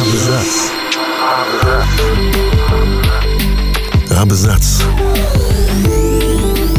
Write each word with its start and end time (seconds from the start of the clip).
Абзац. 0.00 0.52
Абзац. 4.10 4.82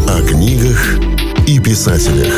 О 0.08 0.22
книгах 0.28 1.00
и 1.48 1.60
писателях. 1.60 2.34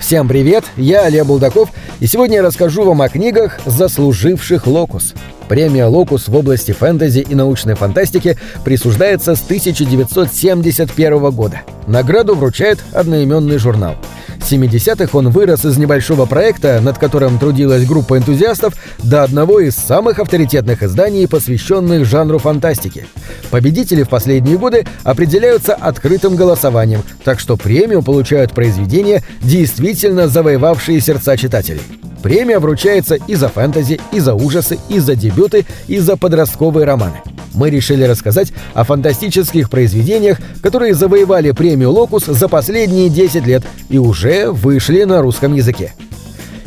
Всем 0.00 0.26
привет, 0.28 0.64
я 0.76 1.04
Олег 1.04 1.26
Булдаков, 1.26 1.70
и 2.00 2.06
сегодня 2.06 2.36
я 2.36 2.42
расскажу 2.42 2.82
вам 2.82 3.02
о 3.02 3.08
книгах, 3.08 3.60
заслуживших 3.64 4.66
«Локус». 4.66 5.14
Премия 5.52 5.84
«Локус» 5.84 6.28
в 6.28 6.34
области 6.34 6.72
фэнтези 6.72 7.18
и 7.28 7.34
научной 7.34 7.74
фантастики 7.74 8.38
присуждается 8.64 9.34
с 9.34 9.42
1971 9.42 11.30
года. 11.30 11.60
Награду 11.86 12.34
вручает 12.34 12.78
одноименный 12.94 13.58
журнал– 13.58 13.96
70-х 14.42 15.16
он 15.16 15.28
вырос 15.28 15.66
из 15.66 15.76
небольшого 15.76 16.26
проекта, 16.26 16.80
над 16.80 16.98
которым 16.98 17.38
трудилась 17.38 17.86
группа 17.86 18.18
энтузиастов, 18.18 18.74
до 19.02 19.22
одного 19.22 19.60
из 19.60 19.74
самых 19.76 20.18
авторитетных 20.18 20.82
изданий, 20.82 21.28
посвященных 21.28 22.06
жанру 22.06 22.38
фантастики. 22.38 23.06
Победители 23.50 24.02
в 24.02 24.08
последние 24.08 24.58
годы 24.58 24.86
определяются 25.04 25.74
открытым 25.74 26.34
голосованием, 26.34 27.02
так 27.24 27.38
что 27.38 27.56
премию 27.56 28.02
получают 28.02 28.52
произведения, 28.52 29.22
действительно 29.42 30.28
завоевавшие 30.28 31.00
сердца 31.00 31.36
читателей. 31.36 31.82
Премия 32.22 32.58
вручается 32.58 33.16
и 33.16 33.34
за 33.34 33.48
фэнтези, 33.48 34.00
и 34.12 34.20
за 34.20 34.34
ужасы, 34.34 34.78
и 34.88 34.98
за 34.98 35.16
дебюты, 35.16 35.66
и 35.88 35.98
за 35.98 36.16
подростковые 36.16 36.86
романы 36.86 37.20
мы 37.54 37.70
решили 37.70 38.04
рассказать 38.04 38.52
о 38.74 38.84
фантастических 38.84 39.70
произведениях, 39.70 40.38
которые 40.62 40.94
завоевали 40.94 41.50
премию 41.50 41.90
«Локус» 41.90 42.24
за 42.24 42.48
последние 42.48 43.08
10 43.08 43.46
лет 43.46 43.62
и 43.88 43.98
уже 43.98 44.50
вышли 44.50 45.04
на 45.04 45.22
русском 45.22 45.54
языке. 45.54 45.92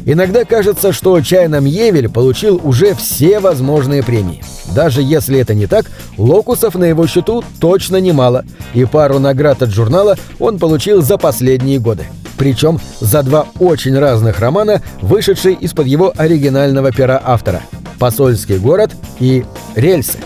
Иногда 0.07 0.45
кажется, 0.45 0.93
что 0.93 1.19
Чайна 1.21 1.59
Мьевель 1.59 2.09
получил 2.09 2.61
уже 2.63 2.93
все 2.93 3.39
возможные 3.39 4.03
премии. 4.03 4.43
Даже 4.75 5.01
если 5.01 5.39
это 5.39 5.55
не 5.55 5.65
так, 5.65 5.89
локусов 6.17 6.75
на 6.75 6.83
его 6.83 7.07
счету 7.07 7.43
точно 7.59 7.97
немало, 7.97 8.45
и 8.75 8.85
пару 8.85 9.17
наград 9.17 9.63
от 9.63 9.71
журнала 9.71 10.15
он 10.37 10.59
получил 10.59 11.01
за 11.01 11.17
последние 11.17 11.79
годы. 11.79 12.05
Причем 12.37 12.79
за 12.99 13.23
два 13.23 13.47
очень 13.59 13.97
разных 13.97 14.39
романа, 14.39 14.81
вышедшие 15.01 15.55
из-под 15.55 15.87
его 15.87 16.13
оригинального 16.15 16.91
пера 16.91 17.21
автора 17.23 17.61
«Посольский 17.99 18.57
город» 18.57 18.91
и 19.19 19.45
«Рельсы». 19.75 20.19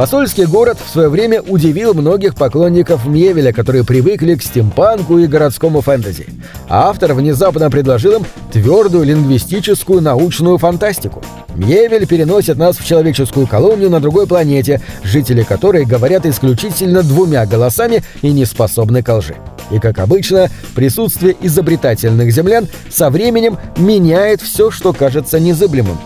Посольский 0.00 0.46
город 0.46 0.78
в 0.82 0.88
свое 0.88 1.10
время 1.10 1.42
удивил 1.42 1.92
многих 1.92 2.34
поклонников 2.34 3.04
Мьевеля, 3.04 3.52
которые 3.52 3.84
привыкли 3.84 4.34
к 4.34 4.42
стимпанку 4.42 5.18
и 5.18 5.26
городскому 5.26 5.82
фэнтези. 5.82 6.26
А 6.70 6.88
автор 6.88 7.12
внезапно 7.12 7.70
предложил 7.70 8.14
им 8.14 8.26
твердую 8.50 9.04
лингвистическую 9.04 10.00
научную 10.00 10.56
фантастику. 10.56 11.22
Мьевель 11.54 12.06
переносит 12.06 12.56
нас 12.56 12.78
в 12.78 12.86
человеческую 12.86 13.46
колонию 13.46 13.90
на 13.90 14.00
другой 14.00 14.26
планете, 14.26 14.80
жители 15.02 15.42
которой 15.42 15.84
говорят 15.84 16.24
исключительно 16.24 17.02
двумя 17.02 17.44
голосами 17.44 18.02
и 18.22 18.32
не 18.32 18.46
способны 18.46 19.02
к 19.02 19.14
лжи. 19.14 19.36
И, 19.70 19.78
как 19.78 19.98
обычно, 19.98 20.50
присутствие 20.74 21.36
изобретательных 21.40 22.32
землян 22.32 22.68
со 22.90 23.10
временем 23.10 23.58
меняет 23.76 24.40
все, 24.40 24.70
что 24.70 24.92
кажется 24.92 25.38
незыблемым. 25.38 25.98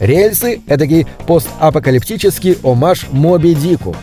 Рельсы— 0.00 0.60
эдакий 0.66 1.06
постапокалиптический 1.26 2.58
омаж 2.64 3.06
Моби 3.12 3.54
Дику. 3.54 3.94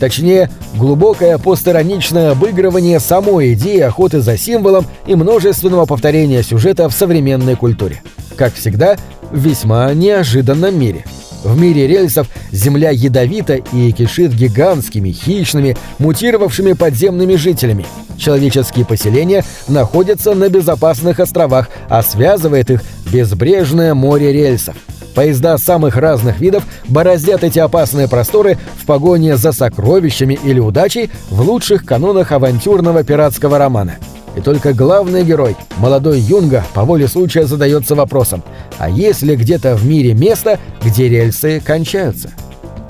Точнее, 0.00 0.50
глубокое 0.74 1.38
постироничное 1.38 2.32
обыгрывание 2.32 2.98
самой 2.98 3.52
идеи 3.52 3.80
охоты 3.80 4.20
за 4.20 4.36
символом 4.36 4.86
и 5.06 5.14
множественного 5.14 5.86
повторения 5.86 6.42
сюжета 6.42 6.88
в 6.88 6.92
современной 6.92 7.54
культуре. 7.54 8.02
Как 8.36 8.54
всегда, 8.54 8.96
в 9.30 9.38
весьма 9.38 9.92
неожиданном 9.94 10.78
мире. 10.78 11.04
В 11.44 11.58
мире 11.60 11.86
рельсов 11.86 12.28
Земля 12.52 12.90
ядовита 12.90 13.54
и 13.54 13.92
кишит 13.92 14.32
гигантскими, 14.32 15.10
хищными, 15.10 15.76
мутировавшими 15.98 16.74
подземными 16.74 17.34
жителями. 17.36 17.86
Человеческие 18.16 18.84
поселения 18.84 19.44
находятся 19.68 20.34
на 20.34 20.48
безопасных 20.48 21.18
островах, 21.18 21.68
а 21.88 22.02
связывает 22.02 22.70
их 22.70 22.82
безбрежное 23.10 23.94
море 23.94 24.32
рельсов. 24.32 24.76
Поезда 25.14 25.58
самых 25.58 25.96
разных 25.96 26.40
видов 26.40 26.64
бороздят 26.88 27.44
эти 27.44 27.58
опасные 27.58 28.08
просторы 28.08 28.58
в 28.80 28.86
погоне 28.86 29.36
за 29.36 29.52
сокровищами 29.52 30.38
или 30.42 30.60
удачей 30.60 31.10
в 31.30 31.40
лучших 31.40 31.84
канонах 31.84 32.32
авантюрного 32.32 33.02
пиратского 33.02 33.58
романа. 33.58 33.96
И 34.36 34.40
только 34.40 34.72
главный 34.72 35.24
герой, 35.24 35.56
молодой 35.78 36.18
Юнга, 36.18 36.64
по 36.74 36.84
воле 36.84 37.06
случая 37.06 37.46
задается 37.46 37.94
вопросом, 37.94 38.42
а 38.78 38.88
есть 38.88 39.22
ли 39.22 39.36
где-то 39.36 39.76
в 39.76 39.84
мире 39.84 40.14
место, 40.14 40.58
где 40.82 41.08
рельсы 41.08 41.60
кончаются? 41.64 42.30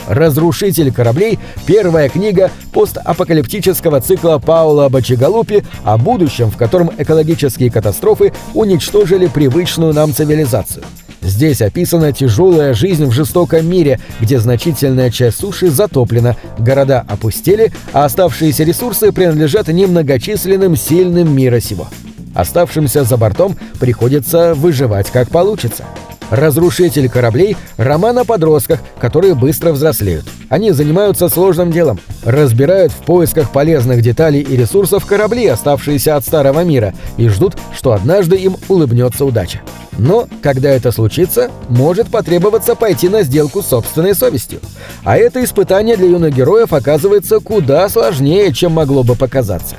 «Разрушитель 0.08 0.92
кораблей»— 0.92 1.38
первая 1.66 2.08
книга 2.08 2.50
постапокалиптического 2.72 4.00
цикла 4.00 4.38
Паула 4.38 4.88
Бачигалупи 4.88 5.62
о 5.84 5.96
будущем, 5.96 6.50
в 6.50 6.56
котором 6.56 6.90
экологические 6.98 7.70
катастрофы 7.70 8.32
уничтожили 8.52 9.28
привычную 9.28 9.94
нам 9.94 10.12
цивилизацию. 10.12 10.84
Здесь 11.22 11.62
описана 11.62 12.12
тяжелая 12.12 12.74
жизнь 12.74 13.04
в 13.04 13.12
жестоком 13.12 13.66
мире, 13.68 14.00
где 14.20 14.38
значительная 14.38 15.10
часть 15.10 15.38
суши 15.38 15.70
затоплена, 15.70 16.36
города 16.58 17.04
опустели, 17.06 17.72
а 17.92 18.04
оставшиеся 18.04 18.64
ресурсы 18.64 19.12
принадлежат 19.12 19.68
немногочисленным 19.68 20.76
сильным 20.76 21.34
мира 21.34 21.60
сего. 21.60 21.88
Оставшимся 22.34 23.04
за 23.04 23.16
бортом 23.16 23.56
приходится 23.78 24.54
выживать 24.54 25.10
как 25.10 25.30
получится. 25.30 25.84
«Разрушитель 26.32 27.10
кораблей»— 27.10 27.58
роман 27.76 28.18
о 28.18 28.24
подростках, 28.24 28.80
которые 28.98 29.34
быстро 29.34 29.70
взрослеют. 29.70 30.24
Они 30.48 30.70
занимаются 30.70 31.28
сложным 31.28 31.70
делом. 31.70 32.00
Разбирают 32.24 32.90
в 32.90 33.04
поисках 33.04 33.52
полезных 33.52 34.00
деталей 34.00 34.40
и 34.40 34.56
ресурсов 34.56 35.04
корабли, 35.04 35.46
оставшиеся 35.46 36.16
от 36.16 36.24
старого 36.24 36.64
мира, 36.64 36.94
и 37.18 37.28
ждут, 37.28 37.58
что 37.76 37.92
однажды 37.92 38.36
им 38.36 38.56
улыбнется 38.70 39.26
удача. 39.26 39.60
Но, 39.98 40.26
когда 40.40 40.70
это 40.70 40.90
случится, 40.90 41.50
может 41.68 42.08
потребоваться 42.08 42.76
пойти 42.76 43.10
на 43.10 43.24
сделку 43.24 43.60
с 43.60 43.66
собственной 43.66 44.14
совестью. 44.14 44.60
А 45.04 45.18
это 45.18 45.44
испытание 45.44 45.98
для 45.98 46.08
юных 46.08 46.34
героев 46.34 46.72
оказывается 46.72 47.40
куда 47.40 47.86
сложнее, 47.90 48.54
чем 48.54 48.72
могло 48.72 49.02
бы 49.02 49.16
показаться. 49.16 49.76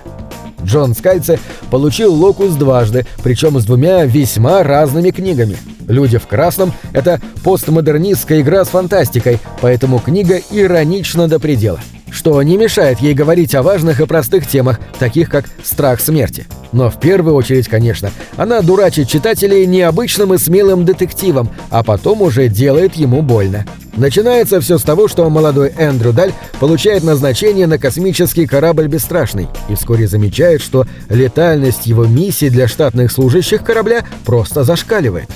Джон 0.63 0.95
Скальце 0.95 1.39
получил 1.69 2.13
«Локус» 2.13 2.55
дважды, 2.55 3.05
причем 3.23 3.59
с 3.59 3.65
двумя 3.65 4.05
весьма 4.05 4.63
разными 4.63 5.11
книгами. 5.11 5.57
«Люди 5.87 6.17
в 6.17 6.27
красном»— 6.27 6.73
это 6.93 7.19
постмодернистская 7.43 8.41
игра 8.41 8.63
с 8.63 8.69
фантастикой, 8.69 9.39
поэтому 9.61 9.99
книга 9.99 10.39
иронична 10.51 11.27
до 11.27 11.39
предела 11.39 11.79
что 12.13 12.41
не 12.43 12.57
мешает 12.57 12.99
ей 12.99 13.13
говорить 13.13 13.55
о 13.55 13.63
важных 13.63 13.99
и 13.99 14.05
простых 14.05 14.47
темах, 14.47 14.79
таких 14.99 15.29
как 15.29 15.45
страх 15.63 15.99
смерти. 15.99 16.45
Но 16.71 16.89
в 16.89 16.99
первую 16.99 17.35
очередь, 17.35 17.67
конечно, 17.67 18.11
она 18.37 18.61
дурачит 18.61 19.09
читателей 19.09 19.65
необычным 19.65 20.33
и 20.33 20.37
смелым 20.37 20.85
детективом, 20.85 21.49
а 21.69 21.83
потом 21.83 22.21
уже 22.21 22.47
делает 22.47 22.95
ему 22.95 23.21
больно. 23.21 23.65
Начинается 23.95 24.59
все 24.59 24.79
с 24.79 24.83
того, 24.83 25.07
что 25.07 25.29
молодой 25.29 25.71
Эндрю 25.77 26.13
Даль 26.13 26.33
получает 26.59 27.03
назначение 27.03 27.67
на 27.67 27.77
космический 27.77 28.47
корабль 28.47 28.87
«Бесстрашный» 28.87 29.47
и 29.69 29.75
вскоре 29.75 30.07
замечает, 30.07 30.61
что 30.61 30.87
летальность 31.09 31.85
его 31.85 32.05
миссии 32.05 32.49
для 32.49 32.67
штатных 32.67 33.11
служащих 33.11 33.63
корабля 33.63 34.03
просто 34.25 34.63
зашкаливает. 34.63 35.29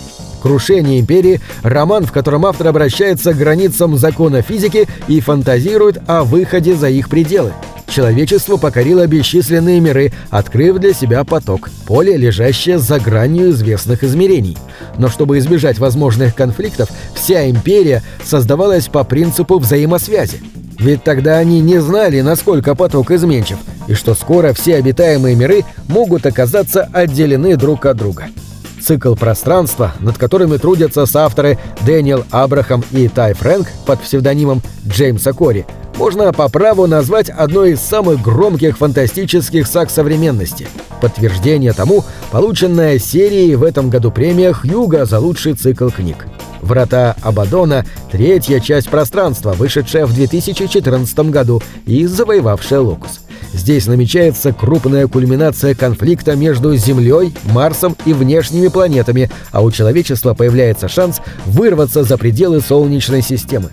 «Крушение 0.48 1.02
империи»— 1.02 1.42
роман, 1.62 2.06
в 2.06 2.14
котором 2.14 2.46
автор 2.46 2.68
обращается 2.68 3.34
к 3.34 3.38
границам 3.38 3.98
закона 3.98 4.42
физики 4.42 4.88
и 5.10 5.20
фантазирует 5.20 5.98
о 6.08 6.24
выходе 6.24 6.74
за 6.74 6.88
их 6.88 7.10
пределы. 7.10 7.52
Человечество 7.90 8.56
покорило 8.56 9.06
бесчисленные 9.08 9.82
миры, 9.82 10.14
открыв 10.30 10.78
для 10.78 10.94
себя 10.94 11.26
поток, 11.26 11.70
поле, 11.86 12.16
лежащее 12.16 12.80
за 12.80 12.98
гранью 12.98 13.50
известных 13.50 14.06
измерений. 14.06 14.58
Но 14.98 15.10
чтобы 15.10 15.38
избежать 15.40 15.80
возможных 15.80 16.34
конфликтов, 16.34 16.92
вся 17.14 17.50
империя 17.50 18.02
создавалась 18.24 18.88
по 18.88 19.04
принципу 19.04 19.60
взаимосвязи. 19.60 20.40
Ведь 20.80 21.04
тогда 21.04 21.40
они 21.40 21.60
не 21.60 21.82
знали, 21.82 22.22
насколько 22.22 22.74
поток 22.74 23.12
изменчив, 23.12 23.58
и 23.90 23.96
что 23.96 24.16
скоро 24.16 24.54
все 24.54 24.78
обитаемые 24.78 25.36
миры 25.36 25.66
могут 25.90 26.26
оказаться 26.26 26.88
отделены 26.94 27.58
друг 27.58 27.86
от 27.86 27.98
друга 27.98 28.30
цикл 28.88 29.16
пространства, 29.16 29.92
над 30.00 30.18
которыми 30.18 30.56
трудятся 30.56 31.06
соавторы 31.06 31.60
Дэниел 31.86 32.24
Абрахам 32.32 32.86
и 32.92 33.10
Тай 33.10 33.34
Фрэнк 33.34 33.68
под 33.86 34.00
псевдонимом 34.00 34.62
Джеймса 34.88 35.34
Кори, 35.34 35.66
можно 35.98 36.32
по 36.32 36.48
праву 36.48 36.88
назвать 36.88 37.30
одной 37.30 37.72
из 37.72 37.82
самых 37.82 38.22
громких 38.22 38.78
фантастических 38.78 39.68
саг 39.68 39.90
современности. 39.90 40.70
Подтверждение 41.02 41.74
тому– 41.74 42.06
полученная 42.32 42.98
серией 42.98 43.56
в 43.56 43.64
этом 43.64 43.90
году 43.90 44.10
премия 44.10 44.54
Хьюга 44.54 45.04
за 45.04 45.20
лучший 45.20 45.54
цикл 45.54 45.90
книг. 45.90 46.26
«Врата 46.62 47.16
Абадона»— 47.22 47.86
третья 48.12 48.62
часть 48.62 48.90
пространства, 48.90 49.52
вышедшая 49.52 50.06
в 50.06 50.14
2014 50.14 51.30
году 51.30 51.62
и 51.86 52.06
завоевавшая 52.06 52.80
«Локус». 52.80 53.27
Здесь 53.58 53.88
намечается 53.88 54.54
крупная 54.54 55.08
кульминация 55.08 55.76
конфликта 55.76 56.36
между 56.36 56.76
Землей, 56.76 57.34
Марсом 57.52 57.96
и 58.06 58.14
внешними 58.14 58.68
планетами, 58.68 59.30
а 59.52 59.62
у 59.62 59.72
человечества 59.72 60.34
появляется 60.34 60.88
шанс 60.88 61.20
вырваться 61.46 62.04
за 62.04 62.18
пределы 62.18 62.62
Солнечной 62.62 63.22
системы. 63.22 63.70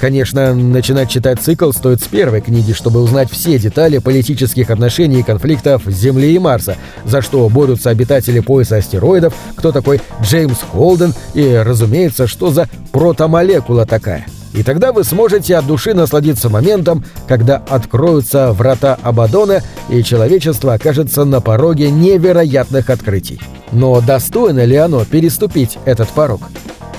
Конечно, 0.00 0.54
начинать 0.54 1.10
читать 1.10 1.40
цикл 1.40 1.72
стоит 1.72 2.02
с 2.02 2.06
первой 2.06 2.40
книги, 2.40 2.72
чтобы 2.72 3.00
узнать 3.00 3.30
все 3.30 3.58
детали 3.58 3.98
политических 3.98 4.70
отношений 4.70 5.20
и 5.20 5.22
конфликтов 5.22 5.82
Земли 5.86 6.34
и 6.34 6.38
Марса, 6.38 6.76
за 7.04 7.22
что 7.22 7.48
борются 7.48 7.90
обитатели 7.90 8.40
пояса 8.40 8.76
астероидов, 8.76 9.34
кто 9.56 9.72
такой 9.72 10.00
Джеймс 10.22 10.58
Холден 10.72 11.14
и, 11.34 11.62
разумеется, 11.64 12.26
что 12.26 12.50
за 12.50 12.68
протомолекула 12.92 13.86
такая. 13.86 14.26
И 14.56 14.62
тогда 14.62 14.92
вы 14.92 15.04
сможете 15.04 15.56
от 15.56 15.66
души 15.66 15.92
насладиться 15.92 16.48
моментом, 16.48 17.04
когда 17.28 17.62
откроются 17.68 18.52
врата 18.52 18.98
Абадона, 19.02 19.62
и 19.90 20.02
человечество 20.02 20.72
окажется 20.72 21.24
на 21.26 21.42
пороге 21.42 21.90
невероятных 21.90 22.88
открытий. 22.88 23.38
Но 23.70 24.00
достойно 24.00 24.64
ли 24.64 24.76
оно 24.76 25.04
переступить 25.04 25.78
этот 25.84 26.08
порог? 26.08 26.40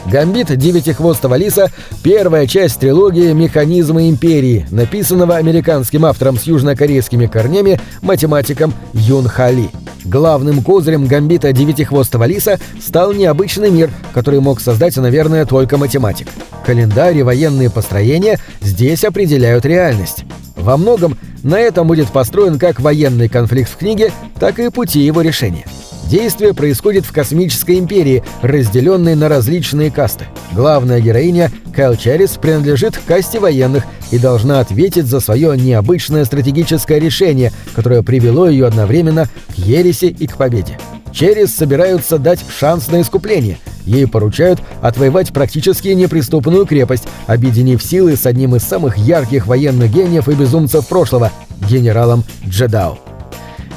«Гамбит 0.05 0.55
девятихвостого 0.55 1.35
лиса»— 1.35 1.69
первая 2.03 2.47
часть 2.47 2.79
трилогии 2.79 3.33
«Механизмы 3.33 4.07
империи», 4.07 4.65
написанного 4.71 5.35
американским 5.35 6.05
автором 6.05 6.37
с 6.37 6.43
южнокорейскими 6.43 7.25
корнями, 7.25 7.81
математиком 8.01 8.73
Юн 8.93 9.27
Хали. 9.27 9.69
Главным 10.07 10.61
козырем 10.63 11.05
«Гамбита 11.05 11.51
девятихвостого 11.51 12.23
лиса» 12.23 12.59
стал 12.81 13.11
необычный 13.11 13.69
мир, 13.69 13.91
который 14.13 14.39
мог 14.39 14.61
создать, 14.61 14.95
наверное, 14.95 15.45
только 15.45 15.77
математик. 15.77 16.29
Календарь 16.65 17.17
и 17.17 17.23
военные 17.23 17.69
построения 17.69 18.39
здесь 18.61 19.03
определяют 19.03 19.65
реальность. 19.65 20.23
Во 20.55 20.77
многом 20.77 21.17
на 21.43 21.59
этом 21.59 21.87
будет 21.87 22.07
построен 22.07 22.57
как 22.57 22.79
военный 22.79 23.27
конфликт 23.27 23.69
в 23.69 23.75
книге, 23.75 24.13
так 24.39 24.59
и 24.59 24.69
пути 24.69 25.01
его 25.01 25.19
решения. 25.21 25.65
Действие 26.07 26.53
происходит 26.53 27.05
в 27.05 27.11
космической 27.11 27.77
империи, 27.77 28.23
разделенной 28.41 29.15
на 29.15 29.27
различные 29.27 29.91
касты. 29.91 30.25
Главная 30.53 31.01
героиня, 31.01 31.51
Кайл 31.75 31.97
Черрис, 31.97 32.37
принадлежит 32.41 32.97
к 32.97 33.03
касте 33.03 33.39
военных 33.39 33.83
и 34.11 34.17
должна 34.17 34.61
ответить 34.61 35.05
за 35.05 35.19
свое 35.19 35.57
необычное 35.57 36.23
стратегическое 36.23 36.99
решение, 36.99 37.51
которое 37.75 38.03
привело 38.03 38.47
ее 38.47 38.67
одновременно 38.67 39.27
к 39.49 39.57
ереси 39.57 40.05
и 40.05 40.27
к 40.27 40.37
победе. 40.37 40.79
Черрис 41.11 41.53
собираются 41.53 42.17
дать 42.17 42.39
шанс 42.57 42.87
на 42.87 43.01
искупление. 43.01 43.57
Ей 43.85 44.07
поручают 44.07 44.61
отвоевать 44.81 45.33
практически 45.33 45.89
неприступную 45.89 46.65
крепость, 46.65 47.07
объединив 47.25 47.83
силы 47.83 48.15
с 48.15 48.25
одним 48.25 48.55
из 48.55 48.63
самых 48.63 48.97
ярких 48.97 49.47
военных 49.47 49.91
гениев 49.91 50.29
и 50.29 50.33
безумцев 50.33 50.87
прошлого– 50.87 51.31
генералом 51.69 52.23
Джедао. 52.45 52.97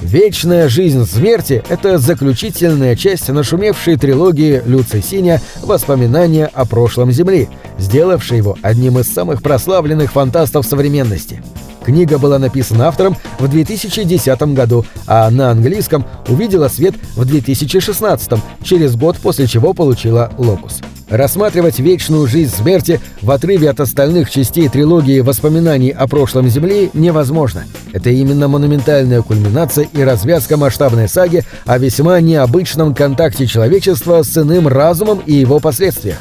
Вечная 0.01 0.71
жизнь 0.71 1.05
смерти— 1.05 1.63
это 1.69 1.99
заключительная 1.99 2.97
часть 2.97 3.29
нашумевшей 3.29 3.97
трилогии 3.97 4.63
Люци 4.65 5.03
Синя 5.03 5.43
«Воспоминания 5.63 6.47
о 6.47 6.65
прошлом 6.65 7.13
Земли», 7.13 7.51
сделавшей 7.77 8.39
его 8.39 8.57
одним 8.63 8.99
из 8.99 9.13
самых 9.13 9.43
прославленных 9.43 10.13
фантастов 10.13 10.65
современности. 10.65 11.43
Книга 11.85 12.19
была 12.19 12.39
написана 12.39 12.89
автором 12.89 13.17
в 13.39 13.47
2010 13.49 14.43
году, 14.55 14.87
а 15.07 15.31
на 15.31 15.51
английском 15.51 16.07
увидела 16.29 16.69
свет 16.69 16.95
в 17.15 17.27
2016, 17.27 18.41
через 18.63 18.97
год 18.97 19.19
после 19.19 19.47
чего 19.47 19.75
получила 19.75 20.33
«Локус». 20.39 20.81
Рассматривать 21.11 21.81
вечную 21.81 22.29
жизнь 22.29 22.55
смерти 22.55 23.01
в 23.21 23.33
отрыве 23.33 23.69
от 23.71 23.81
остальных 23.81 24.31
частей 24.31 24.69
трилогии 24.69 25.19
воспоминаний 25.19 25.91
о 25.91 26.07
прошлом 26.07 26.49
Земли 26.49 26.89
невозможно. 26.95 27.65
Это 27.93 28.11
именно 28.11 28.47
монументальная 28.47 29.21
кульминация 29.21 29.89
и 29.93 30.03
развязка 30.05 30.57
масштабной 30.57 31.09
саги 31.09 31.43
о 31.67 31.79
весьма 31.79 32.21
необычном 32.21 32.95
контакте 32.95 33.49
человечества 33.49 34.23
с 34.23 34.39
иным 34.39 34.69
разумом 34.69 35.21
и 35.27 35.33
его 35.33 35.59
последствиях. 35.59 36.19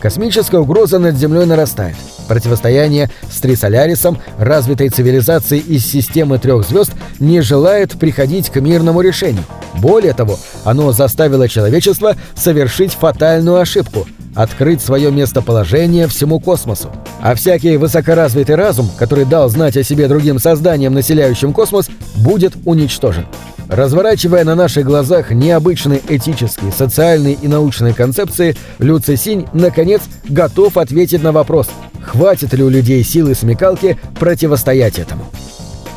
Космическая 0.00 0.60
угроза 0.60 0.98
над 0.98 1.14
Землей 1.16 1.44
нарастает. 1.44 1.96
Противостояние 2.26 3.10
с 3.30 3.38
Трисолярисом, 3.38 4.16
развитой 4.38 4.88
цивилизацией 4.88 5.60
из 5.60 5.84
системы 5.84 6.38
трех 6.38 6.66
звезд, 6.66 6.92
не 7.20 7.42
желает 7.42 7.92
приходить 7.92 8.48
к 8.48 8.60
мирному 8.60 9.02
решению. 9.02 9.44
Более 9.74 10.14
того, 10.14 10.38
оно 10.64 10.90
заставило 10.92 11.48
человечество 11.48 12.16
совершить 12.34 12.94
фатальную 12.94 13.58
ошибку– 13.58 14.06
открыть 14.34 14.80
свое 14.80 15.10
местоположение 15.10 16.06
всему 16.08 16.40
космосу. 16.40 16.90
А 17.20 17.34
всякий 17.34 17.76
высокоразвитый 17.76 18.54
разум, 18.54 18.90
который 18.98 19.24
дал 19.24 19.48
знать 19.48 19.76
о 19.76 19.84
себе 19.84 20.08
другим 20.08 20.38
созданиям, 20.38 20.94
населяющим 20.94 21.52
космос, 21.52 21.88
будет 22.16 22.54
уничтожен. 22.64 23.26
Разворачивая 23.68 24.44
на 24.44 24.54
наших 24.54 24.84
глазах 24.84 25.30
необычные 25.30 26.00
этические, 26.08 26.72
социальные 26.72 27.34
и 27.40 27.48
научные 27.48 27.94
концепции, 27.94 28.56
Люци 28.78 29.16
Синь, 29.16 29.46
наконец, 29.52 30.02
готов 30.28 30.76
ответить 30.76 31.22
на 31.22 31.32
вопрос, 31.32 31.68
хватит 32.02 32.52
ли 32.52 32.62
у 32.62 32.68
людей 32.68 33.02
силы 33.02 33.34
смекалки 33.34 33.98
противостоять 34.18 34.98
этому. 34.98 35.24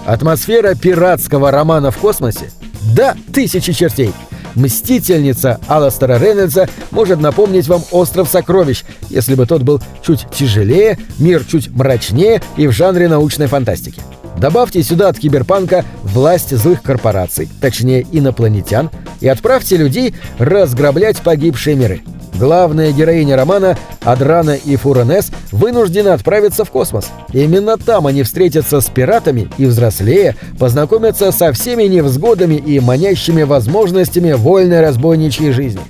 Атмосфера 0.06 0.76
пиратского 0.76 1.52
романа 1.52 1.92
в 1.92 1.98
космосе? 1.98 2.52
Да, 2.96 3.16
тысячи 3.34 3.74
чертей! 3.74 4.14
Мстительница 4.56 5.60
Алластера 5.68 6.18
Рейнольдса 6.18 6.68
может 6.92 7.20
напомнить 7.20 7.68
вам 7.68 7.84
«Остров 7.92 8.30
сокровищ», 8.30 8.84
если 9.10 9.36
бы 9.36 9.46
тот 9.46 9.62
был 9.62 9.82
чуть 10.06 10.26
тяжелее, 10.32 10.98
мир 11.20 11.44
чуть 11.44 11.70
мрачнее 11.70 12.42
и 12.58 12.68
в 12.68 12.72
жанре 12.72 13.08
научной 13.08 13.48
фантастики. 13.48 14.02
Добавьте 14.38 14.84
сюда 14.84 15.10
от 15.10 15.20
киберпанка 15.20 15.86
власть 16.04 16.56
злых 16.56 16.82
корпораций, 16.82 17.50
точнее 17.62 18.06
инопланетян, 18.12 18.90
и 19.22 19.28
отправьте 19.28 19.78
людей 19.78 20.16
разграблять 20.40 21.18
погибшие 21.22 21.76
миры. 21.76 22.02
Главная 22.38 22.92
героиня 22.92 23.38
романа, 23.38 23.78
Адрана 24.04 24.56
и 24.56 24.76
Фуранес, 24.76 25.32
вынуждены 25.52 26.10
отправиться 26.10 26.66
в 26.66 26.72
космос. 26.72 27.08
Именно 27.32 27.78
там 27.78 28.08
они 28.08 28.24
встретятся 28.24 28.82
с 28.82 28.86
пиратами 28.88 29.50
и, 29.58 29.66
взрослее, 29.66 30.36
познакомятся 30.60 31.32
со 31.32 31.54
всеми 31.54 31.84
невзгодами 31.84 32.56
и 32.56 32.80
манящими 32.80 33.44
возможностями 33.44 34.34
вольной 34.34 34.82
разбойничьей 34.82 35.52
жизни. 35.52 35.82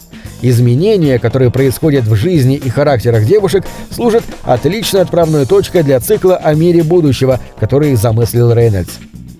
Изменения, 0.42 1.18
которые 1.18 1.50
происходят 1.50 2.06
в 2.06 2.14
жизни 2.14 2.56
и 2.56 2.70
характерах 2.70 3.26
девушек, 3.26 3.64
служат 3.90 4.24
отличной 4.44 5.02
отправной 5.02 5.48
точкой 5.48 5.82
для 5.82 6.00
цикла 6.00 6.36
о 6.36 6.54
мире 6.54 6.84
будущего, 6.84 7.40
который 7.60 7.96
замыслил 7.96 8.54
Рейнольдс. 8.54 8.92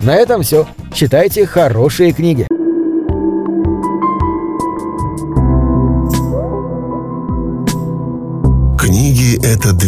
На 0.02 0.16
этом 0.16 0.42
все. 0.42 0.68
Читайте 0.94 1.46
хорошие. 1.46 2.14
Книги— 2.14 2.48